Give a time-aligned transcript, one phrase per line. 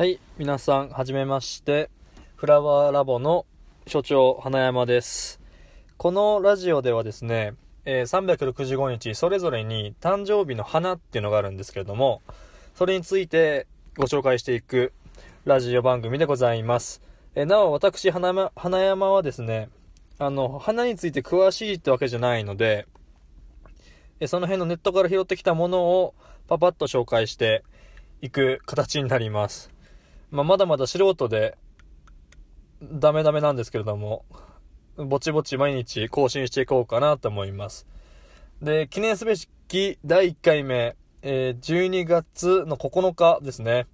[0.00, 1.90] はい、皆さん、はじめまして。
[2.36, 3.44] フラワーラボの
[3.86, 5.42] 所長、花山です。
[5.98, 7.52] このラジオではですね、
[7.84, 12.22] えー365日それぞれに誕生日の花っていうのがあるんですけれども、
[12.74, 13.66] それについて
[13.98, 14.94] ご紹介していく
[15.44, 17.02] ラジオ番組でございます。
[17.34, 19.68] えーなお、私、花山花山はですね、
[20.18, 22.86] あの、花について詳しいってわけじゃないので、
[24.18, 26.14] えーその辺のネットから拾ってきたものを
[26.48, 27.64] パパッと紹介して
[28.22, 29.70] いく形になります。
[30.30, 31.58] まあ、まだまだ素人で、
[32.82, 34.24] ダメダメなんですけれども、
[34.96, 37.86] ぼちぼち毎日更新していこうかなと思います。
[38.62, 39.34] で、記念すべ
[39.68, 43.86] き第1回目、えー12月の9日ですね、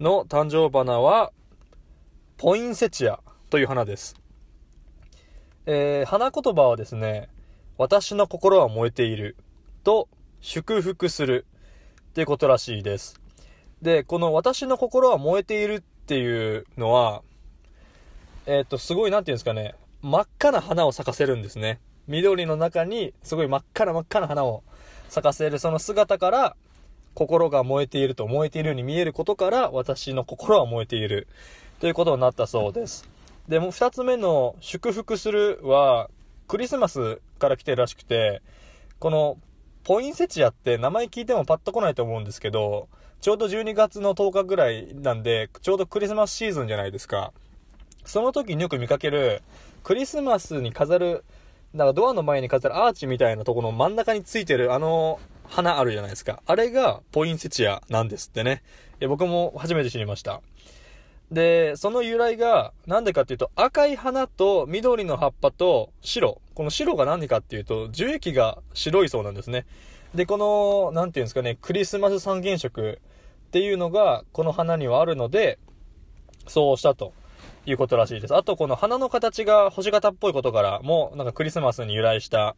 [0.00, 1.32] の誕生花は、
[2.36, 4.16] ポインセチアという花です。
[5.66, 7.28] えー花言葉はですね、
[7.78, 9.36] 私の心は燃えている
[9.84, 10.08] と
[10.40, 11.46] 祝福する
[12.10, 13.19] っていうことらしいです。
[13.82, 17.22] で、この私の心は燃えているっていうのは、
[18.46, 21.80] えっ、と、すごいなんていうんですかね、真っ赤な花を咲かせるんですね。
[22.08, 24.62] 緑の中にすごい真っ赤な真っ赤な花を
[25.08, 26.56] 咲かせるその姿から、
[27.14, 31.26] 心が燃えていると燃えているように見えることから、私の心は燃えている
[31.80, 33.08] ということになったそうです。
[33.48, 36.08] で、もう二つ目の祝福するは、
[36.46, 38.42] クリスマスから来てるらしくて、
[38.98, 39.38] この
[39.84, 42.88] ポインセチアって名前聞いてもパッと来ないと思うんですけど、
[43.20, 47.32] ちょうど12月の10日ぐらいなんで、ちょうどクリスマスシーズンじゃないですか。
[48.06, 49.42] その時によく見かける、
[49.84, 51.24] クリスマスに飾る、
[51.74, 56.42] なんかドアの前に飾るアーチみたいなところの真ん中についてるあの花あるじゃないですか。
[56.46, 58.62] あれがポインセチアなんですってね。
[59.00, 60.40] え僕も初めて知りました。
[61.30, 66.40] で、その由来が、なんでかっていうと、赤い花と緑の葉っぱと白。
[66.54, 69.66] この白が何でかっていうと、樹液が白いそうなんですね。
[70.14, 72.98] で、この、なんていうんですかね、クリスマス三原色
[73.50, 75.58] っていうのが、この花にはあるので、
[76.46, 77.12] そうしたと
[77.66, 78.34] いうことらしいです。
[78.36, 82.54] あと、この花の形が星型っぽいことからも、なんかクリスマスに由来した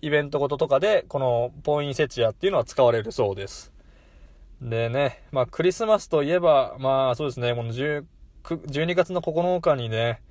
[0.00, 3.70] イベントごととかで、このポインセチアっていうのは使われるそうです。
[4.62, 8.06] でね、まあクリスマスといえば、まあそうですね、この10
[8.44, 10.22] 12月の9日にね、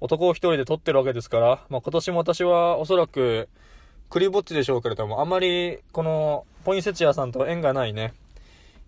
[0.00, 3.50] 男を一人で撮ってるわけですから、まあ今年も私はおそらく、
[4.08, 8.14] クリぼっちでしょうけれども、あんまり、この、ポインセチアさんと縁がないね、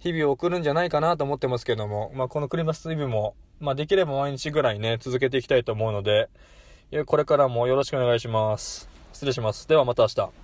[0.04, 6.28] 日々を送るんじゃないかなと思ってますけども、まあこのクリマスイブも、まあできれば毎日ぐらいね、続けていきたいと思うので、
[7.06, 8.86] これからもよろしくお願いします。
[9.14, 9.66] 失礼します。
[9.66, 10.43] ではまた明日。